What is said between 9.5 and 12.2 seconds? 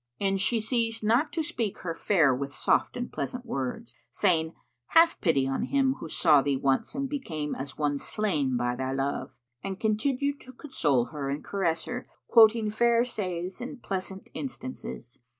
and continued to console her and caress her,